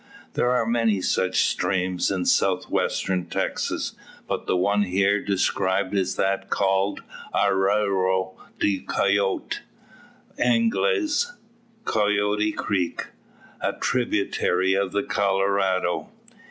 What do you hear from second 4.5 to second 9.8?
one here described is that called Arroyo de Coyote